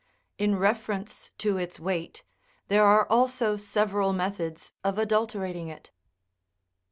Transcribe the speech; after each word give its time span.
In 0.39 0.55
reference 0.57 1.29
to 1.37 1.57
its 1.57 1.79
weight, 1.79 2.23
there 2.69 2.83
are 2.85 3.05
also 3.07 3.55
several 3.55 4.13
methods 4.13 4.71
of 4.83 4.97
adulterating 4.97 5.67
it. 5.67 5.91